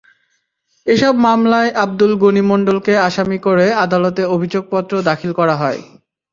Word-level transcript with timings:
এসব 0.87 1.13
মামলায় 1.25 1.71
আবদুল 1.83 2.13
গনি 2.21 2.43
মণ্ডলকে 2.49 2.93
আসামি 3.07 3.37
করে 3.45 3.65
আদালতে 3.83 4.21
অভিযোগপত্র 4.35 4.93
দাখিল 5.09 5.31
করা 5.39 5.55
হয়। 5.61 5.79